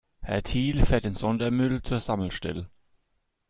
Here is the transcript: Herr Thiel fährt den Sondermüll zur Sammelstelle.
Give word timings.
Herr 0.23 0.41
Thiel 0.41 0.83
fährt 0.83 1.03
den 1.03 1.13
Sondermüll 1.13 1.83
zur 1.83 1.99
Sammelstelle. 1.99 2.71